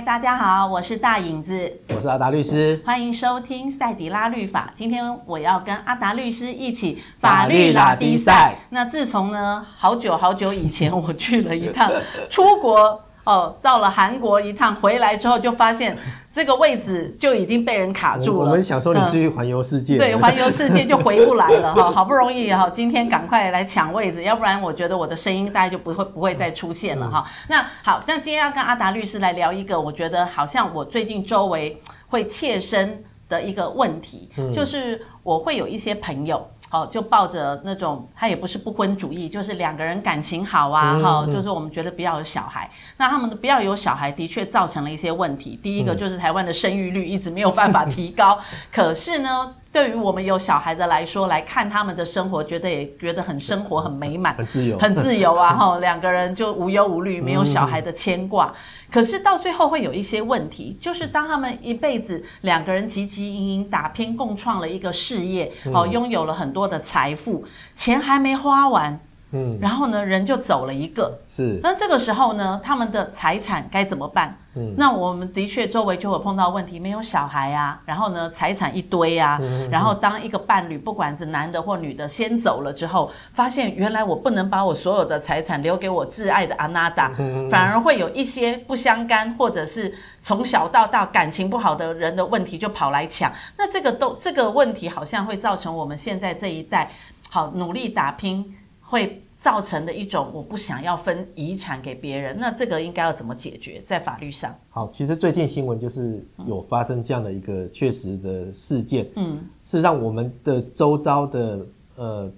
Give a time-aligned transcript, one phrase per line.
[0.00, 4.70] 嗨，大家好，我是大影子，我是阿达律师，欢迎收听赛迪拉律法。
[4.74, 8.56] 今天我要跟阿达律师一起法律拉低赛。
[8.70, 11.92] 那自从呢，好久好久以前，我去了一趟
[12.30, 12.98] 出国。
[13.30, 15.96] 哦，到了韩国一趟回来之后，就发现
[16.32, 18.50] 这个位置就已经被人卡住了。
[18.50, 21.90] 我们想说你是去环游世界，嗯，对，环游世界就回不来了哈。
[21.94, 27.24] 好不容易哈，今天赶快来抢位置，要不然我觉得我的声音大概就不会不会再出现了哈。
[27.48, 36.44] 那好，那今天要跟阿达律师来聊一个，我觉得好像我最近周围会切身的一个问题，就是我会有一些朋友。
[36.70, 42.70] 好，就抱着那种，他也不是不婚主义，就是两个人感情好啊，哈、嗯，就是我们觉得不要有小孩。
[42.72, 45.58] 嗯、那他们的不要有小孩，的确造成了一些问题。
[45.62, 49.54] 第一个就是台湾的生育率一直没有办法提高， 嗯、可是呢。
[49.72, 55.54] 对于我们有小孩的来说，来看他们的生活，觉得也觉得很生活很美满，很自由，很自由啊！
[55.54, 58.46] 哈，两个人就无忧无虑，没有小孩的牵挂。
[58.48, 58.54] 嗯、
[58.90, 69.00] 可是到最后会有一些问题，就是当他们一辈子两个人汲汲营营打拼，共创了一个事业，哦，拥有了很多的财富，钱还没花完。
[69.32, 71.60] 嗯，然后呢，人就走了一个，是。
[71.62, 74.36] 那这个时候呢，他们的财产该怎么办？
[74.56, 96.90] 嗯，那我们的确周围就会碰到问题，没有小孩啊，然后呢，财产一堆啊，嗯、然后当一个伴侣，不管是男的或女的，先走了之后，发现原来我不能把我所有的财产留给我挚爱的阿娜达，嗯、反而会有一些不相干或者是从小到大感情不好的人的问题就跑来抢，那这个都这个问题好像会造成我们现在这一代
[97.30, 98.52] 好努力打拼。
[98.90, 103.80] 会造成的一种，我不想要分遗产给别人，那这个应该要怎么解决？
[103.86, 109.06] 在法律上，好，其实最近新闻就是有发生这样的一个确实的事件。
[109.14, 112.32] 嗯，事实上，我们的周遭的呃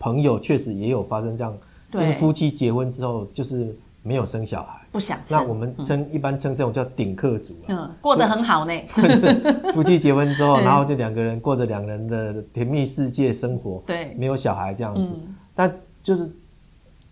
[0.00, 1.56] 朋友确实也有发生这样，
[1.92, 5.38] 就是夫妻结婚之后就是没有生小孩，不想生。
[5.38, 8.72] 那我们称一般称这种叫顶客族啊，嗯，过得很好呢。
[9.72, 15.14] 夫妻结婚之后，然后就两个人过着两个人的甜蜜世界生活，对，没有小孩这样子，
[15.54, 15.74] 但。
[16.02, 16.30] 就是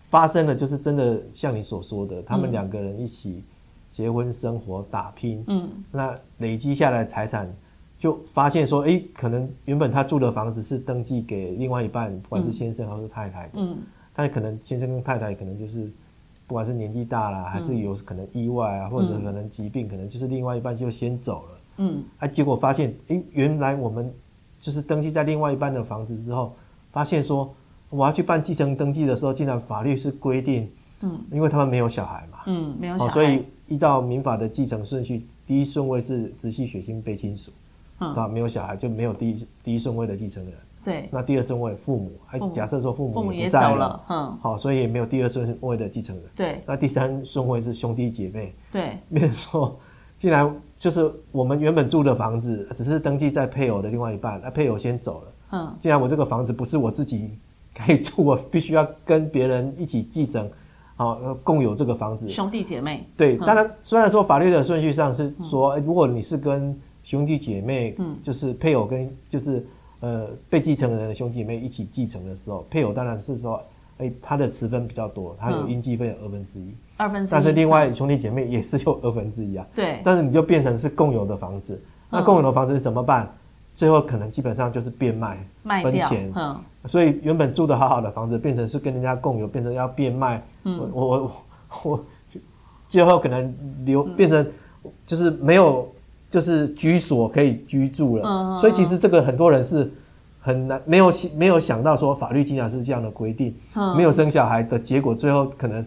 [0.02, 3.44] 发生了，就是真的像你所说的，他们两个人一起
[3.92, 7.48] 结婚生活打拼，嗯，那累积下来财产，
[7.98, 13.78] 就发现说，哎，可能原本他住的房子是登记给另外一半，不管是先生还是太太的，嗯，
[14.12, 15.88] 但可能先生跟太太可能就是，
[16.48, 24.12] 不管是年纪大了，还是有可能意外啊，或者可能疾病，可能就是另外一半就先走了，嗯，啊，结果发现，哎，原来我们
[24.58, 26.56] 就是登记在另外一半的房子之后，
[26.90, 27.54] 发现说。
[27.90, 30.70] 我要去办继承登记的时候，竟然法律是规定，
[31.00, 37.50] 嗯，因为他们没有小孩嘛，嗯，没有小孩，所以依照民法的继承顺序，第一顺位是直系血亲卑亲属，
[37.98, 49.76] 嗯，啊，没有小孩就没有第一第一顺位的继承人，对，那第二顺位父母，还假设说父母也不在了，嗯，好，所以也没有第二顺位的继承人，对，那第三顺位是兄弟姐妹，对，没有说，
[50.16, 57.36] 竟然就是我们原本住的房子，只是登记在配偶的另外一半，那配偶先走了，嗯，既然我这个房子不是我自己。
[57.84, 60.48] 可以住，我必须要跟别人一起继承，
[60.96, 62.28] 好，共有这个房子。
[62.28, 63.06] 兄弟姐妹。
[63.16, 69.66] 对，当然，虽然说法律的顺序上是说，如果你是跟兄弟姐妹，嗯，就是配偶跟就是
[70.00, 73.62] 呃被继承人的兄弟姐妹一起继承的时候，配偶当然是说，
[73.98, 77.32] 哎，他的持分比较多，他有应继分二分之一，二分之一。
[77.32, 79.66] 但是另外兄弟姐妹也是有二分之一啊。
[79.74, 80.00] 对。
[80.04, 83.32] 但是你就变成是共有的房子，那共有的房子怎么办？
[83.80, 86.54] 最后可能基本上就是变卖，卖分钱，嗯，
[86.84, 91.32] 所以原本住的好好的房子，变成是跟人家共有，变成要变卖，嗯，我我
[91.84, 92.04] 我，
[92.86, 93.54] 最后可能
[93.86, 94.46] 留变成
[95.06, 95.90] 就是没有
[96.28, 99.90] 就是居所可以居住了，嗯，所以其实这个很多人是
[100.42, 105.82] 很难没有没有想到说法律竟然是这样的规定，嗯，没有生小孩的结果，最后可能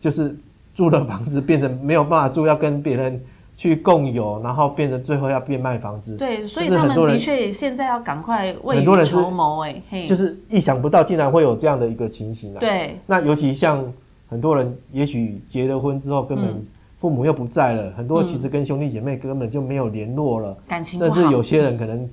[0.00, 0.34] 就是
[0.74, 3.22] 住的房子变成没有办法住，要跟别人。
[3.56, 6.16] 去共有，然后变成最后要变卖房子。
[6.16, 9.60] 对，所以他们的确现在要赶快未雨绸缪。
[9.60, 12.58] 哎，就是意想不到，竟然会有这样的一个情形啊。
[12.58, 12.98] 对。
[13.06, 13.84] 那尤其像
[14.28, 16.66] 很多人，也许结了婚之后，根本
[16.98, 22.10] 父母又不在了，很多其实跟兄弟姐妹根本就没有联络了，感情甚至有些人可能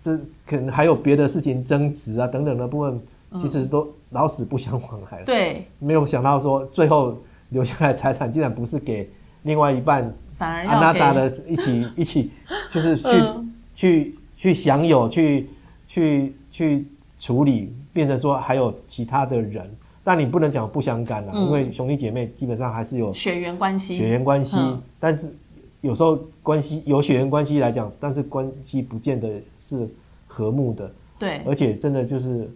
[0.00, 0.16] 这
[0.46, 3.00] 可能还有别的事情争执啊等等的部分，
[3.40, 5.24] 其实都老死不相往来了。
[5.26, 5.66] 对。
[5.80, 9.10] 没有想到说，最后留下来财产竟然不是给
[9.42, 10.14] 另外一半。
[10.38, 12.30] 反而阿娜达的一起 一起，
[12.72, 15.48] 就是去、嗯、去去享有，去
[15.88, 16.86] 去去
[17.18, 19.68] 处理，变成说还有其他的人，
[20.04, 24.56] 但你不能讲不相干了，嗯、因为兄弟姐妹基本上还是有血缘关系，血缘关系。
[24.56, 25.34] 嗯、但是
[25.80, 29.88] 有时候关系有血缘关系来讲，但是关系不见得是
[30.26, 30.90] 和睦的。
[31.18, 32.48] 对，而且真的就是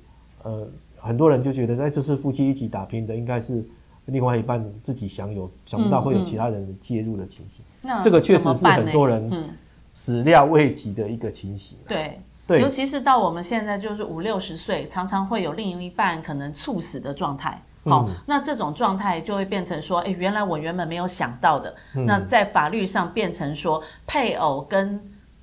[0.44, 3.64] 呃，很多人就觉得，哎，这是夫妻一起打拼的，应该是
[4.06, 7.64] 另外一半自己享有，想不到会有其他人介入的情形。
[7.82, 9.50] 那这个确实是很多人
[9.94, 11.78] 始料未及的一个情形。
[11.86, 12.20] 对。
[12.44, 17.62] 对，尤其是到我们现在就是五六十岁，常常会有另一半可能猝死的状态。
[17.84, 25.00] 好、嗯，那这种状态就会变成说，哎，原来我原本没有想到的，嗯、那在法律上变成说，配偶跟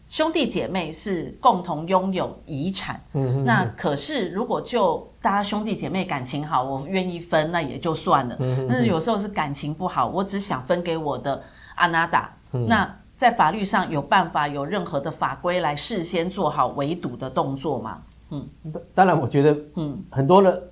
[0.09, 2.99] 兄弟姐妹是共同拥有遗产。
[3.13, 8.35] 嗯，那可是如果就大家兄弟姐妹感情好，我愿意分，那也就算了。
[8.39, 11.41] 嗯，但是有时候是感情不好，我只想分给我的
[11.75, 12.33] 阿娜达。
[12.51, 18.01] 嗯、那在法律上有办法有任何的法规来事先做好围堵的动作吗？
[18.31, 18.47] 嗯，
[18.95, 20.63] 当然，我觉得，嗯，很多人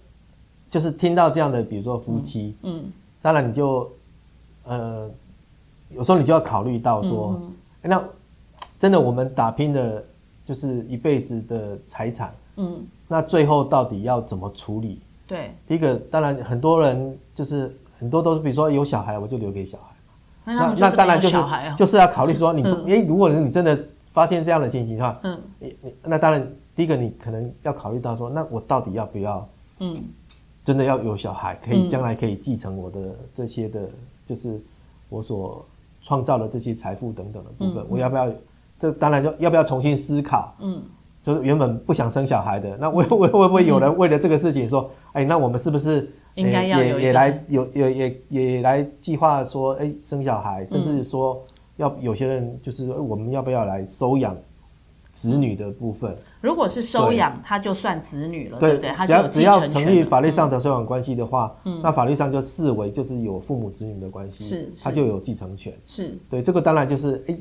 [0.70, 2.92] 就是听到这样的，比如说夫妻，嗯，嗯
[3.22, 3.92] 当然你就，
[4.64, 5.10] 呃，
[5.90, 7.40] 有时候你就要考虑到说，
[7.82, 8.04] 那
[8.80, 10.04] 真的我们打拼的，
[10.46, 15.02] 就是一辈子的财产，嗯，那最后到底要怎么处理？
[15.26, 20.54] 对，第一个，当然很多人就是很多都是，比如说有小孩，我就留给小孩。
[20.54, 21.38] 那那当然就是
[21.76, 23.78] 就是要考虑说，你不诶，如果你真的
[24.14, 29.94] 发现这样的情形的话，嗯，你你那当然第一个你可能要考虑到说，那我到底要不要，嗯，
[30.64, 33.00] 真的要有小孩，可以将来可以继承我的
[33.36, 33.90] 这些的，
[34.26, 34.62] 就是
[35.10, 35.66] 我所
[36.02, 38.32] 创造的这些财富等等的部分，我要不要？
[38.80, 40.82] 这当然就要不要重新思考，嗯，
[41.24, 46.12] 就是原本不想生小孩的，那会会会不会有人为了这个事情说，哎，那我们是不是？
[46.36, 51.44] 应该要也也来有有也也来计划说，哎，生小孩，甚至说
[51.78, 54.38] 要有些人就是我们要不要来收养
[55.12, 56.16] 子女的部分？
[56.40, 58.92] 如果是收养，他就算子女了，对不对？
[59.08, 65.74] 只要只要成立法律上的收养关系的话，那法律上就视为就是有父母子女的关系，是，他就有继承权。
[65.88, 67.38] 是对这个当然就是哎，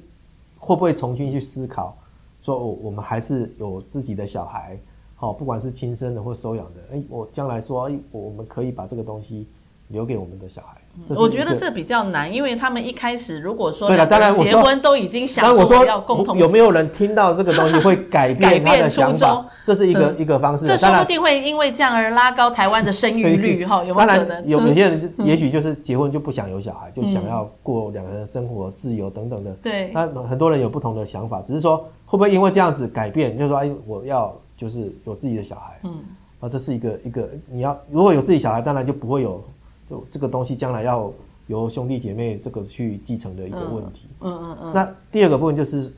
[0.59, 1.97] 会不会重新去思考，
[2.41, 4.79] 说我我们还是有自己的小孩。
[5.15, 9.49] 好，不管是亲生的或收养的，哎，我将来说，哎，我们可以把这个东西
[9.89, 10.81] 留给我们的小孩。
[11.09, 19.47] 我觉得这比较难，因为他们一开始如果说对了，当然结婚都已经想说要共同，有没有人听到这个东西会改 变他的想法？
[19.65, 20.67] 这是一个一个方式。
[20.67, 23.85] 这说不定会因为这样而拉高台湾的生育率 哈？
[23.85, 24.47] 有没有可能？
[24.47, 29.51] 有有些人也许就是结婚就不想有小孩，就想要过两个人的生活自由等等的。
[29.63, 33.37] 对，那很多人有不同的想法，只是说会不会因为这样子改变？
[33.37, 34.35] 就是说，哎，我要。
[34.59, 36.03] 就是有自己的小孩，嗯，
[36.41, 39.45] 啊，这是一个一个你要如果有自己小孩，当然就不会有
[39.89, 41.13] 就这个东西将来要
[41.47, 44.73] 由兄弟姐妹这个去继承的一个问题，嗯嗯嗯，嗯。
[44.75, 45.93] 那第二个部分就是，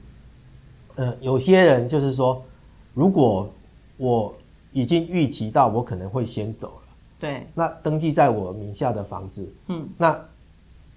[0.97, 2.43] 呃，有些人就是说，
[2.93, 3.49] 如果
[3.97, 4.35] 我
[4.73, 6.83] 已经预期到我可能会先走了，
[7.19, 10.21] 对，那登记在我名下的房子，嗯，那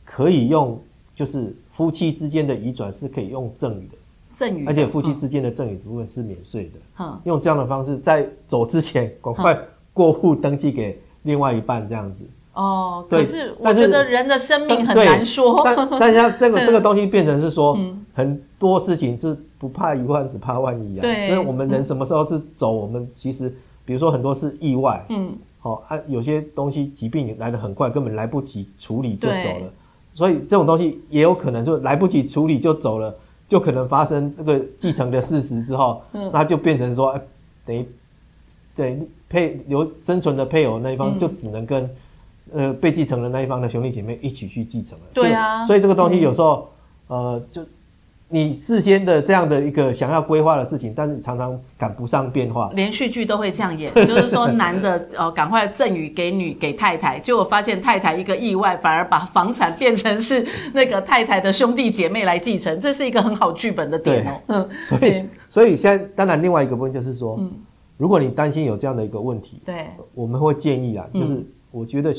[0.04, 0.78] 可以用
[1.16, 3.96] 就是夫妻之间的移转是可以用赠与的。
[4.34, 6.80] 赠与，而且夫妻之间的赠与部分是免税的。
[7.00, 9.58] 嗯，用这样的方式，在走之前赶快
[9.94, 12.26] 过户登记给另外一半，这样子。
[12.54, 15.62] 哦，可是我觉得人的生命很难说。
[15.64, 17.78] 但 但像这个这个东西变成是说，
[18.14, 21.02] 很多事情是不怕一万，只怕万一啊。
[21.02, 23.50] 对，因为我们人什么时候是走，我们其实
[23.86, 25.06] 比如说很多是意外。
[25.10, 29.74] 嗯，好啊，有些东西疾病来的很快，根本来不及处理就走了。
[30.14, 33.16] 所以这种东西也有可能就来不及处理就走了。
[33.48, 37.22] 就可能发生这个继承的事实之后，嗯，那就变成说，欸、
[37.66, 37.86] 等于
[38.74, 41.90] 对配留生存的配偶那一方就只能跟、嗯、
[42.54, 45.06] 呃被继承的那一方的兄弟姐妹一起去继承了。
[45.14, 46.70] 对啊，所以这个东西有时候、
[47.08, 47.62] 嗯、呃就。
[48.34, 52.72] 你事先的这样的一个想要规划的事情，但是常常赶不上变化。
[52.74, 64.42] 连续剧都会这样演， 就是说男的呃赶快赠与给女给太太，结果发现太太一个意外，反而把房产变成是那个太太的兄弟姐妹来继承，这是一个很好剧本的点哦。
[64.48, 67.52] 嗯，所以所以现在当然另外一个部分就是说，嗯，
[67.98, 72.14] 如果你担心有这样的一个问题，对，我们会建议啊，就是我觉得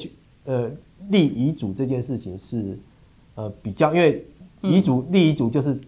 [0.45, 0.71] 呃
[1.09, 2.79] 立遗嘱这件事情是
[3.35, 4.27] 呃比较，因为
[4.63, 5.79] 遗嘱立遗嘱就是。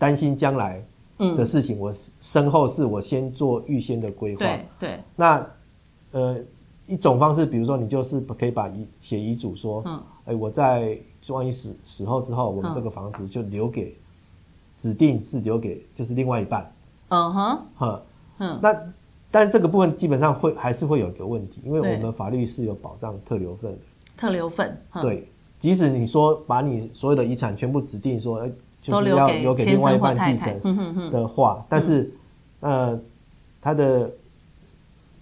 [0.00, 0.80] 担心将来
[1.18, 4.38] 的事情，我身后事我先做预先的规划。
[4.38, 5.00] 对对。
[5.16, 5.44] 那
[6.12, 6.38] 呃，
[6.86, 10.96] 一种方式，比如说你就是可以把遗写遗嘱说，嗯，哎，我在
[11.26, 13.92] 万一死死后之后，我们这个房子就留给
[14.76, 16.72] 指定是留给就是另外一半。
[17.08, 17.60] 嗯哼。
[17.74, 18.02] 哈，
[18.38, 18.60] 嗯。
[18.62, 18.80] 那
[19.32, 23.78] 但这个部分基本上会还是会有一个问题，因为我们法律是有保障特留份的。
[24.18, 24.76] 特留份。
[25.00, 25.26] 对，
[25.58, 28.50] 即使你说把你所有的遗产全部指定说，哎。
[28.80, 32.10] 就是要留给另外一半继承的话，但是，
[32.60, 32.98] 呃，
[33.60, 34.10] 他的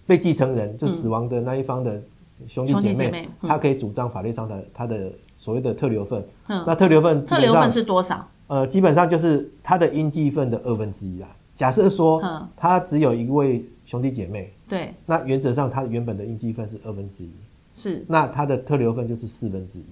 [0.07, 2.01] 被继承人就死亡的那一方的
[2.47, 6.23] 兄弟姐妹，他可以主张法律上的他的所谓的特留份。
[6.47, 8.29] 那特留份特留份是多少？
[8.47, 11.27] 呃，基本上就是他的应继份的二分之一啦。
[11.57, 12.23] 假设说
[12.57, 17.31] 他只有一位兄弟姐妹，对，那原则上他原本的应继份是二分之一。
[17.77, 19.85] 是，那它的特留份就是四分之一。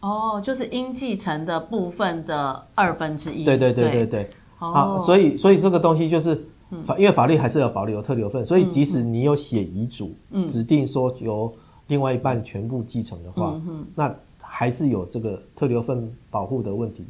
[0.00, 3.44] 哦，就是应继承的部分的二分之一。
[3.44, 4.30] 对对对对对。
[4.56, 6.40] 好，哦、所以所以这个东西就是
[6.86, 11.52] 法，因为法律还是要保留特留份，所以即使你有写遗嘱，嗯、指定说由
[11.88, 17.04] 另外一半全部继承的话，嗯、那还是有这个特留份保护的问题，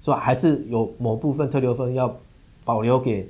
[0.00, 2.12] 所以还是有某部分特留份要
[2.64, 3.28] 保留给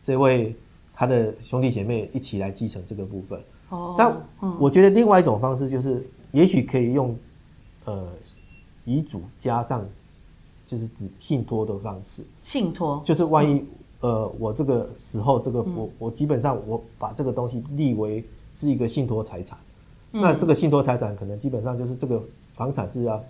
[0.00, 0.54] 这位
[0.94, 3.40] 他的兄弟姐妹一起来继承这个部分。
[3.72, 4.16] 哦，但
[4.58, 7.16] 我觉得另外一种方式就是，也许可以用
[7.84, 8.06] 呃。
[8.84, 9.86] 遗嘱加上
[10.66, 13.00] 就是指信托的方式，信托。
[13.04, 13.64] 就是万一、
[14.00, 18.24] 嗯、呃我这个时候这个我、嗯、我基本上我把这个东西立为
[18.56, 19.56] 是一个信托财产，
[20.10, 22.20] 嗯、那这个信托财产可能基本上就是这个
[22.56, 23.22] 房产是要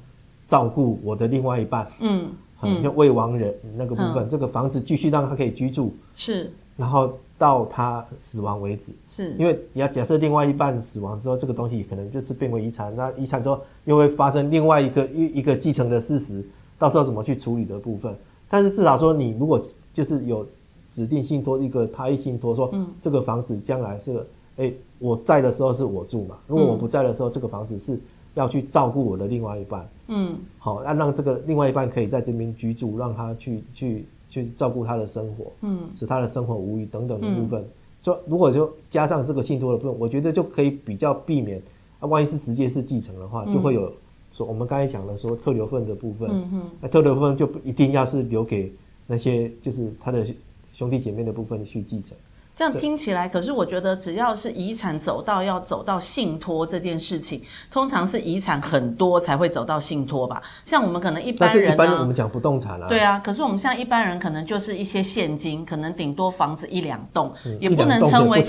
[0.49, 2.33] 照顾我的另外一半，嗯。
[2.63, 6.51] 嗯，就未亡人那个部分，嗯、这个房子继续让他可以居住，是，
[6.83, 7.13] 然后。
[7.39, 12.95] 到他死亡为止，是因为你要假设另外一半死亡之后，这个东西可能就是变为遗产。
[12.95, 16.41] 那遗产之后又会发生另外一个一一个继承的事实，
[16.79, 18.15] 到时候怎么去处理的部分。
[18.49, 19.61] 但是至少说，你如果
[19.93, 20.47] 就是有
[20.89, 24.17] 指定信托一个他一信托，说这个房子将来是，
[24.59, 27.99] 哎、欸，我在的时候是我住嘛，如果我不在的时候，这个房子是
[28.35, 29.89] 要去照顾我的另外一半。
[30.07, 34.07] 嗯，好，那让这个另外一半可以在这边居住，让他去去。
[34.33, 37.63] 去照顾他的生活，嗯，使他的生活无虞等等的部分。
[38.01, 41.61] 说、嗯、如果就加上这个信托的部分，我觉得就可以比较避免
[42.01, 43.93] 啊，万一是直接是继承的话，嗯、就会有
[44.33, 48.73] 说我们刚才讲的说特留份的部分，那特留份就不一定要是留给
[49.07, 50.27] 那些就是他的
[50.73, 52.17] 兄弟姐妹的部分去继承。
[52.55, 60.43] 这样听起来，可是我觉得只要是遗产走到要走到信托这件事情，通常是遗产很多才会走到信托吧？
[60.65, 63.19] 像我们可能一般人呢，一般我们讲不动产啊，对啊。
[63.25, 68.41] 可是我们像一般人可能就是一些现金，可能顶多房子一两栋，也不能称为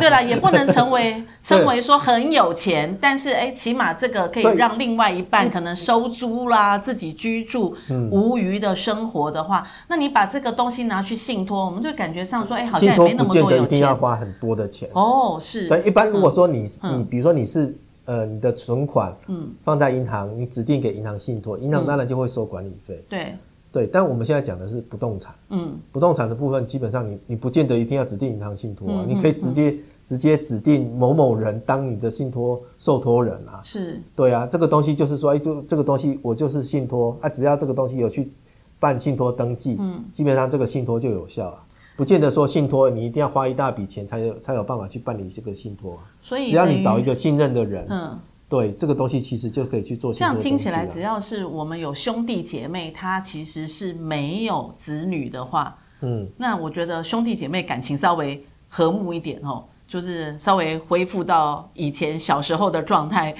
[0.00, 2.96] 对啦，也不能成为 称为说很有钱。
[3.00, 7.74] 但是哎，起码这个可以让另外一半可能收租啦，自己居住
[8.10, 13.45] 无余的生活的话，那你把这个东西拿去信托，我们就感觉上说，哎，好像也没那么多。
[13.52, 15.68] 一定要花很多的钱哦，是。
[15.68, 23.04] 对，一般如果说你你比如说你是呃你的存款嗯放在银行，你指定给银行信托，银行当然就会收管理费。
[23.08, 23.34] 对
[23.72, 33.60] 对，但我们现在讲的是不动产，嗯，不动产的部分基本上你你不见得一定要指定银行信托啊，你可以直接直接指定某某人当你的信托受托人啊。
[33.62, 34.00] 是。
[34.14, 38.32] 对啊，这个东西就是说，哎，就这个东西我就是信托啊，只要这个东西有去
[38.80, 41.62] 办信托登记，嗯，基本上这个信托就有效啊。
[41.96, 45.98] 不见得说信托，你一定要花一大笔钱才有才有办法去办理这个信托。
[46.20, 48.18] 所以，只要你找一个信任的人，嗯，
[48.50, 50.12] 对这个东西其实就可以去做。
[50.12, 63.34] 这样听起来，只要是我们有兄弟姐妹，他其实是没有子女的话，嗯，那我觉得兄弟姐妹感情稍微和睦一点哦，就是稍微恢复到以前小时候的状态，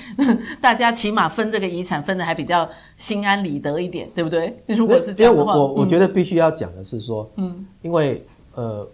[0.62, 4.56] 大家起码分这个遗产分的还比较心安理得一点，对不对？
[4.68, 8.26] 如果是这样的话，我我我觉得必须要讲的是说，嗯，因为。
[8.56, 8.88] 呃，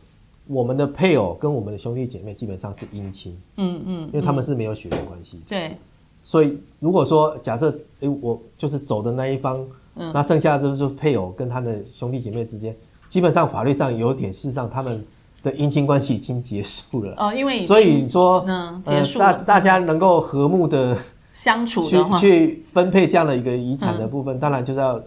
[0.48, 5.76] 我们的配偶跟我们的兄弟姐妹基本上是姻亲，嗯嗯，因为他们是没有血缘关系，对，
[6.24, 9.64] 所以如果说假设，哎，我就是走的那一方，
[9.94, 12.76] 嗯，那剩下的就是配偶跟他的兄弟姐妹之间，
[13.08, 15.04] 基本上法律上有点，事实上他们
[15.44, 20.98] 的姻亲关系已经结束了，哦，因为所以说，嗯，结束了，大大家能够和睦的
[21.30, 25.00] 相处的去去分配这样的一个遗产的部分，当然就是要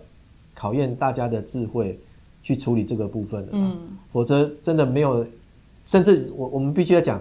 [0.53, 2.00] 考验大家的智慧。
[2.45, 3.75] 去处理这个部分的，嗯，
[4.13, 5.25] 否则真的没有，
[5.83, 7.19] 甚至我我们必须要讲，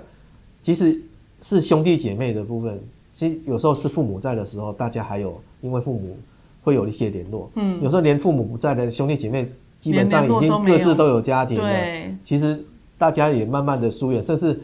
[0.60, 1.00] 即使
[1.40, 2.78] 是兄弟姐妹的部分，
[3.14, 6.14] 其实有时候是父母在的时候，大家还有因为父母
[6.62, 9.50] 会有一些联络，嗯，有时候连父母不在的兄弟姐妹，
[9.80, 12.62] 基本上已经各自都有家庭了，对，其实
[12.98, 14.60] 大家也慢慢的疏远，甚至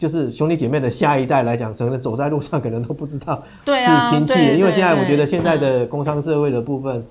[0.00, 7.04] 就是兄弟姐妹的下一代来讲，可能走在路上可能都不知道是亲戚，因为现在我觉得现在的工商社会的部分。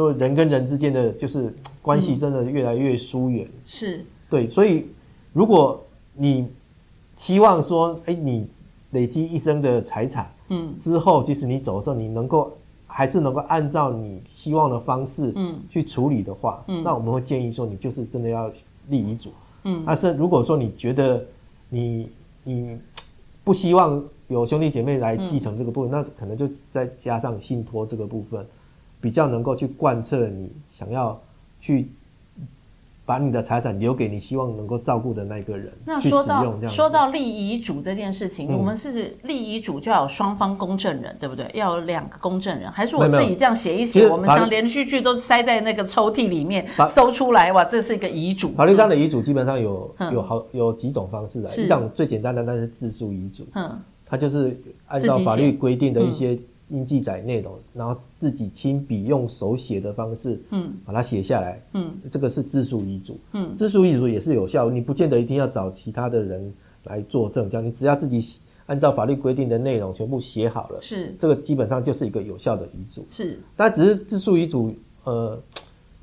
[0.00, 4.06] 就人跟人之间的就是关系真的越来越疏远，嗯、是。
[4.30, 4.86] 对，所以
[5.34, 5.78] 如果
[6.14, 6.48] 你
[7.14, 8.48] 期望说，哎，你
[8.92, 18.50] 累积一生的财产，嗯，之后即使你走的时候，你能够还是能够按照你希望的方式，嗯，去处理的话，嗯，那我们会建议说，你就是真的要
[18.88, 19.30] 立遗嘱，
[19.64, 21.22] 嗯，但是如果说你觉得
[21.68, 22.08] 你
[22.42, 22.78] 你
[23.44, 28.46] 不希望有兄弟姐妹来继承这个部分，嗯、那可能就再加上信托这个部分。
[29.00, 31.20] 比较能够去贯彻你想要
[31.60, 31.88] 去
[33.06, 35.72] 把你的财产留给你希望能够照顾的那个人。
[35.84, 41.50] 那说到说到立遗嘱这件事情，嗯、我们是立遗嘱就要有双方公证人，对不对？
[41.54, 44.06] 要有两个公证人，还是我自己这样写一写？
[44.06, 48.50] 我们像连续剧都塞在那个抽屉里面，搜出来哇，这是一个遗嘱。
[48.50, 53.44] 法律上的遗嘱基本上有有好有几种方式啊，一种最简单的那是自诉遗嘱。
[53.54, 53.76] 嗯。
[54.06, 56.36] 它就是按照法律规定的一些
[56.70, 66.52] 应记载内容，然后自己亲笔用手写的方式，嗯，把它写下来，嗯，这个是自述遗嘱，嗯，自述遗嘱也是有效，你不见得一定要找其他的人
[66.84, 68.22] 来作证，这样你只要自己
[68.66, 74.74] 按照法律规定的内容全部写好了，是，这个基本上就是一个有效的遗嘱，是，但只是自述遗嘱，
[75.04, 75.36] 呃，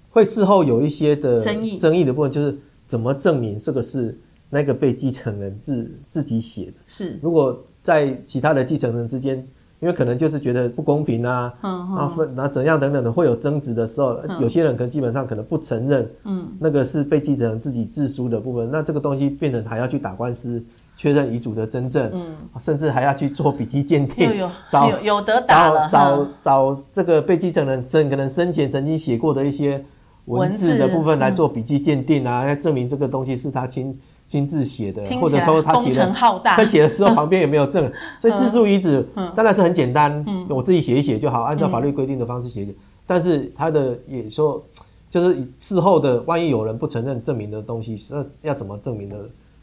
[0.10, 4.20] 会事后有一些的争议，争议的部分就是怎么证明这个是
[4.50, 9.48] 那个被继承人自自己写的，是，如果在其他的继承人之间。
[9.80, 20.64] 因为可能就是觉得不公平啊，嗯，然后分，然后怎样等等的会有争执的时候，有些人可能基本上可能不承认，嗯，那个是被继承人自己自书的部分，那这个东西变成还要去打官司
[20.96, 29.86] 确认遗嘱的真正，嗯，甚至还要去做笔迹鉴定，有找有有得打了，找找这个被继承人生可能生前曾经写过的一些
[30.26, 33.96] 文字的部分来做笔迹鉴定啊，来证明这个东西是他亲。
[34.28, 39.04] 亲自写的，或者说他写的，他写的时候 旁边也没有证，所以自述遗嘱
[39.36, 42.66] 当然是很简单，我自己写一写就好，按照法律规定的方式写。
[42.66, 42.76] 写。
[43.06, 44.62] 但是他的也说，
[45.10, 49.16] 就是事后的，万一有人不承认证明的东西，是要怎么证明的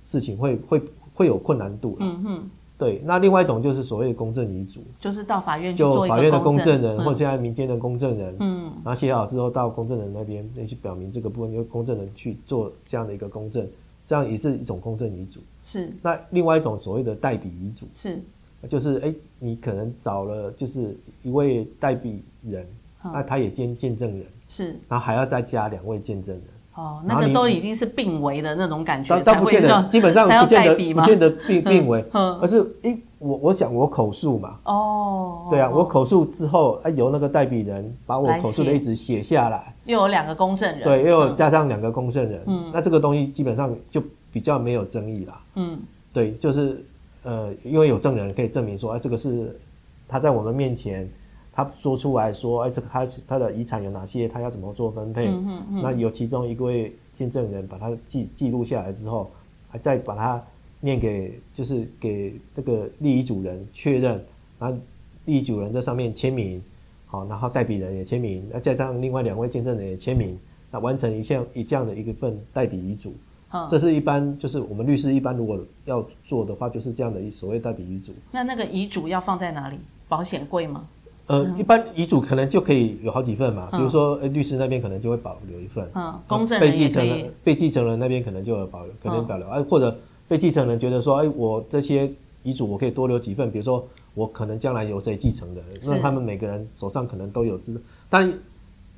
[0.03, 1.99] 事情会会会有困难度。
[2.01, 3.03] 嗯嗯，对。
[3.05, 6.81] 那另外一种就是所谓的公证遗嘱，就是到法院去就法院的公证。
[6.81, 13.69] 人，或者现在民间的公证人，嗯，然后写好之后到公证人那边，那去表明这个部分，由公证人去做这样的一个公证。
[14.07, 15.91] 这样也是一种公证遗嘱，是。
[16.03, 18.21] 那另外一种所谓的代笔遗嘱，是，
[18.69, 22.67] 就是哎、欸，你可能找了就是一位代笔人，
[23.03, 26.45] 那、嗯、他也兼见证人，是，然后还要再加两位见证人。
[26.75, 45.79] 哦，那个都已经是病危的那种感觉，倒不见得，基本上不见得，不见得并并为，而是哎、欸，我我讲我口述嘛，哦，对啊，我口述之后，哎，由那个代笔人把我口述的一直写下来，又有两个公证人，对，又有加上两个公证人，嗯，那这个东西基本上就比较没有争议啦，嗯，
[46.13, 46.85] 对，就是
[47.23, 49.59] 呃，因为有证人可以证明说，哎，这个是
[50.07, 51.09] 他在我们面前。
[51.57, 54.27] 他说出来说：“哎，这个他他的遗产有哪些？
[54.27, 55.29] 他要怎么做分配？
[55.29, 59.31] 嗯嗯嗯、那有其中一位见证人把他记记录下来之后，
[59.71, 60.43] 还再把它
[60.85, 64.23] 念给，就是给这个立遗嘱人确认，
[64.59, 64.77] 然后
[65.25, 66.63] 立遗嘱人在上面签名，
[67.07, 70.39] 好，然后代笔人也签名，那再加上另外两位见证人也签名，
[70.71, 73.15] 那完成一项以这样的一个份代笔遗嘱。
[73.51, 78.13] 嗯、这是一般就是我们律师一般如果要做的话，就是这样的一所谓代笔遗嘱。
[78.31, 79.79] 那那个遗嘱要放在哪里？
[80.07, 80.87] 保险柜吗？”
[81.27, 89.97] 呃，一般遗嘱可能就可以有好几份嘛，比如说，律师那边可能就会保留一份，嗯，公证人被继承人被继承人那边可能就有保留，可能保留，啊，或者
[90.35, 98.37] 被继承人觉得说，哎，我这些遗嘱我可以多留几份，比如说我可能将来由谁继承的，那他们每个人手上可能都有资，但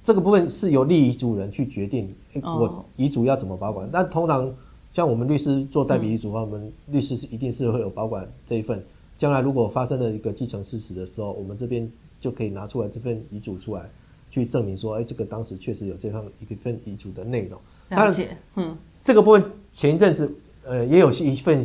[0.02, 2.10] 这个部分是由立遗嘱人去决定，
[2.42, 3.86] 我遗嘱要怎么保管。
[3.92, 4.50] 但通常
[4.94, 8.82] 像我们律师做代笔遗嘱的话，我们律师是一定是会有保管这一份，
[9.18, 11.86] 将来如果发生了一个继承事实的时候，我们这边。
[12.18, 13.82] 就可以拿出来这份遗嘱出来，
[14.30, 17.60] 去证明说，哎、欸，这个当时确实有这样一份遗嘱的内容。
[17.90, 20.34] 了解，嗯，这个部分前一阵子，
[20.66, 21.64] 呃，也有一份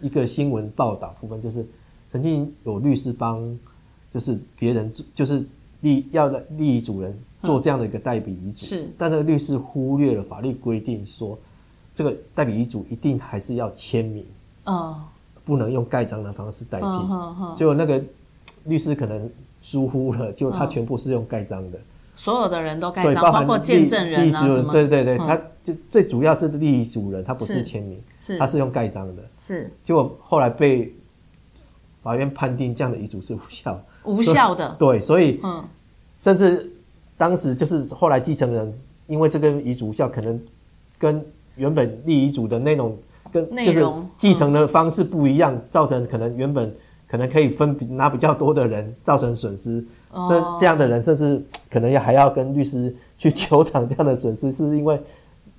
[0.00, 1.64] 一个新闻报道部分，就是
[2.10, 3.58] 曾经有律师帮，
[4.12, 5.44] 就是别人就是
[5.80, 11.38] 立要的立遗嘱人做这样的一个代笔遗嘱，是、嗯，但那个律师忽略了法律规定，说
[11.94, 14.24] 这个代笔遗嘱一定还是要签名，
[14.64, 15.00] 哦，
[15.44, 18.02] 不能用盖章的方式代替，所以那个
[18.64, 19.30] 律师可能。
[19.62, 21.78] 疏忽了，就他全部是用盖章的，
[22.20, 24.70] 所有的人都盖章，包括见证人啊什么。
[24.70, 29.22] 对对对，他就最主要是立遗嘱人，他不是签名，是他是用盖章的。
[29.40, 30.94] 是，结果后来被
[32.02, 34.76] 法院判定这样的遗嘱是无效，无效的。
[34.78, 35.64] 对，所以嗯，
[36.18, 36.70] 甚至
[37.16, 40.38] 当时就是后来继承人因为这个遗嘱无效，可能
[40.98, 41.24] 跟
[41.56, 42.98] 原本立遗嘱的那种
[43.32, 43.82] 跟就是
[44.18, 46.70] 继承的方式不一样，造成可能原本。
[47.10, 55.00] 可能可以分拿比较多的人造成损失，这这样的人甚至可能要还要跟律师去 求偿这样的损失，是因为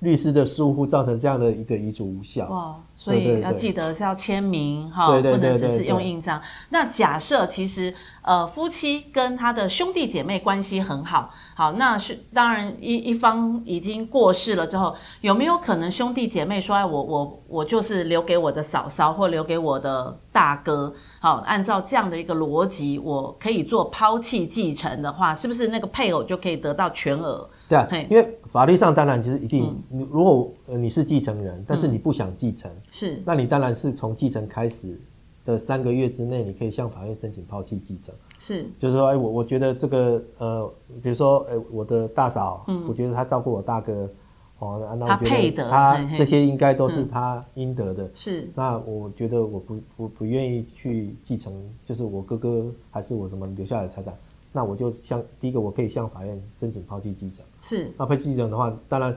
[0.02, 2.48] 律师的疏忽造成这样的一个遗嘱无效。
[2.48, 6.42] 哇，所以要记得是要签名哈，不能只是用印章。
[6.70, 20.92] 那假设其实呃夫妻跟他的兄弟姐妹关系很好，好，那是当然一一方已经过世了之后，有没有可能兄弟姐妹说，哎，我我我就是留给我的嫂嫂或留给我的大哥？
[21.20, 27.48] 好，按照这样的一个逻辑，我可以做抛弃继承的话，是不是那个配偶就可以得到全额？
[27.72, 35.00] 对啊，因为法律上当然就是一定，你如果你是继承人，但是你不想继承，是，那你当然是从继承开始
[35.46, 38.14] 的三个月之内，你可以向法院申请抛弃继承。
[38.38, 44.10] 是，就是说，哎，我我觉得这个呃，比如说，哎，我的大嫂，嗯，我觉得她照顾我大哥，
[44.58, 48.10] 哦，那我觉得，他这些应该都是他应得的。
[48.14, 51.52] 是，那我觉得我不不不愿意去继承，
[51.84, 54.14] 就是我哥哥还是我什么留下来的财产，
[54.52, 57.44] 那我就向第一个我可以向法院申请抛弃继承。
[57.60, 59.16] 是，那抛弃继承的话，当然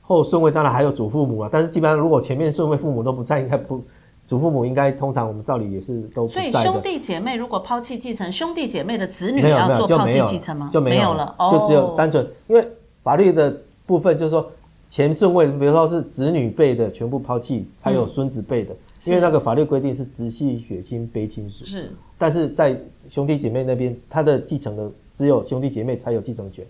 [0.00, 3.82] 后顺位当然还有祖父母啊，但是基本上如果前面顺位父母都不在，应该不
[4.26, 6.50] 祖父母应该通常我们照理也是都不在的。
[6.50, 10.70] 所以兄弟姐妹如果抛弃继承，兄弟姐妹的子女也要做抛弃继承吗？
[10.72, 12.66] 就没有了，就只有单纯因为
[13.02, 14.50] 法律的部分就是说。
[14.88, 21.64] 前顺位，比如说是子女辈的全部抛弃，才有孙子辈的，嗯，因为那个法律规定是直系血亲卑亲属。
[21.64, 26.64] 是，但是在兄弟姐妹那边，他的继承的只有兄弟姐妹才有继承权，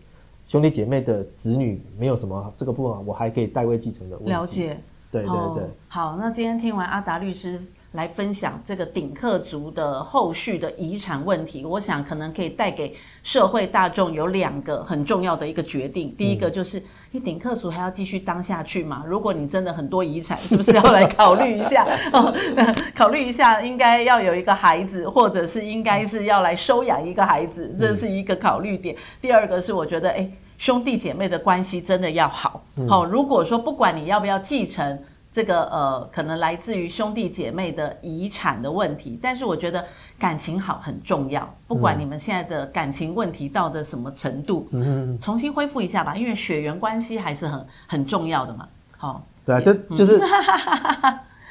[0.47, 4.31] 兄弟姐妹的子女没有什么这个部分，我还可以代位继承的问题。
[4.31, 4.79] 了解，
[5.13, 5.69] 对对对，哦。
[5.89, 7.61] 好，那今天听完阿达律师
[7.97, 16.79] 来分享这个顶客族的后续的遗产问题，我想可能可以带给社会大众有两个很重要的一个决定，第一个就是。
[16.79, 19.03] 嗯你顶客族还要继续当下去吗？
[19.07, 21.87] 如果你真的很多遗产，是不是要来考虑一下？
[22.13, 22.35] 哦，
[22.95, 28.95] 考虑一下，应该要有一个孩子，或者是应该是要来收养一个孩子，这是一个考虑点。
[29.23, 30.29] 第二个是，我觉得，哎，
[30.59, 32.63] 兄弟姐妹的关系真的要好。
[32.87, 34.99] 好，如果说不管你要不要继承。
[35.37, 39.85] 这个呃，可能来自于兄弟姐妹的遗产的问题，但是我觉得
[40.19, 41.55] 感情好很重要。
[41.69, 48.67] 不管你们现在的感情问题到的什么程度，嗯，重新恢复一下吧，因为血缘关系还是很很重要的嘛。
[48.97, 50.19] 好、哦，对啊，就就是，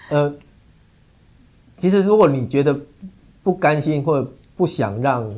[0.09, 0.33] 呃，
[1.77, 2.75] 其实如果你觉得
[3.43, 5.31] 不甘心或者不想让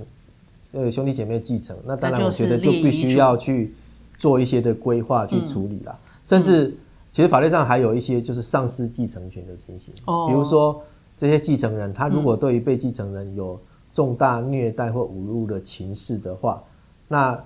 [0.72, 3.76] 呃兄弟姐妹继承，那当然我觉得就必须要去
[4.18, 6.74] 做一些的规划去处理了，嗯、甚至。
[7.12, 9.94] 其实法律上还有一些就是丧失继承权的情形，
[10.28, 10.82] 比如说
[11.18, 13.60] 这些继承人，他如果对于被继承人有
[13.92, 16.64] 重大虐待或侮辱的情事的话，
[17.08, 17.44] 那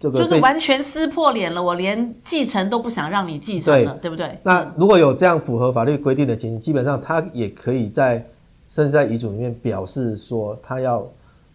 [0.00, 4.38] 这个就是完全撕破脸了，我连继承都不想让你继承了，对，对不对？
[4.42, 8.26] 那如果有这样符合法律规定的情形，基本上他也可以在
[8.68, 11.06] 甚至在遗嘱里面表示说他要。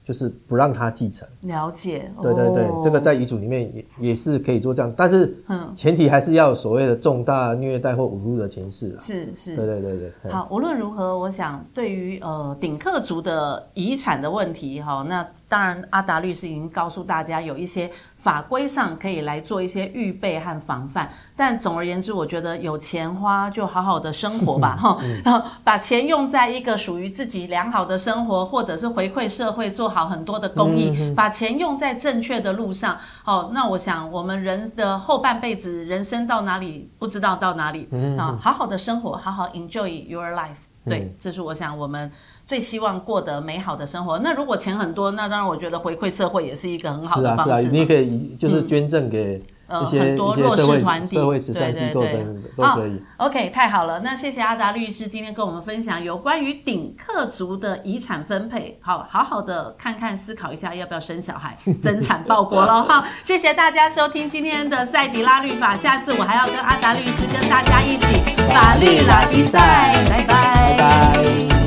[0.10, 5.38] 就是不让他继承，了解，对对对，哦、这个在遗嘱里面也也是可以做这样，但是
[5.76, 8.98] 前提还是要有所谓的重大虐待或侮辱的情事。
[9.00, 10.32] 是是，对对对对。
[10.32, 17.92] 好，无论如何，我想对于呃顶客族的遗产的问题，哈，那当然阿达律师已经告诉大家有一些。
[18.20, 32.98] 法规上可以来做一些预备和防范，但总而言之，我觉得有钱花就好好的生活吧，哈、嗯，然后把钱用在一个属于自己良好的生活，或者是回馈社会，做好很多的公益，嗯、把钱用在正确的路上。
[33.24, 40.69] 哦，那我想我们人的后半辈子，人生到哪里不知道到哪里啊，好好的生活，好好 enjoy your life。
[40.86, 42.12] 对，这是我想我们。
[42.48, 44.18] 最希望过得美好的生活。
[44.18, 47.52] 那如果钱很多，那当然我觉得回馈社会也是一个很好的方式。
[47.52, 53.02] 是啊，是啊，你可以就是捐赠给、嗯呃、很多弱势团体、社会慈善机构等都可以。
[53.18, 54.00] OK，太好了。
[54.00, 58.80] 那谢谢阿达律师今天跟我们分享有关于顶客族的遗产分配。
[58.82, 63.06] 好，好好的看看思考一下要不要生小孩，增产报国了哈。
[63.24, 65.76] 谢谢大家收听今天的赛迪拉律法。
[65.76, 68.06] 下次我还要跟阿达律师跟大家一起
[68.52, 70.04] 法律拉力赛。
[70.10, 70.76] 拜拜。
[70.76, 71.59] 拜拜。